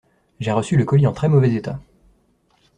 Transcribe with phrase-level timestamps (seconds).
[0.39, 1.79] J'ai reçu le colis en très mauvais état.